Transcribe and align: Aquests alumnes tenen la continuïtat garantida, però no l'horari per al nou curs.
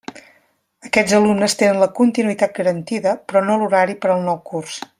Aquests 0.87 1.13
alumnes 1.17 1.55
tenen 1.59 1.77
la 1.83 1.89
continuïtat 1.99 2.55
garantida, 2.61 3.13
però 3.29 3.45
no 3.51 3.59
l'horari 3.65 3.99
per 4.07 4.13
al 4.15 4.27
nou 4.31 4.41
curs. 4.53 4.81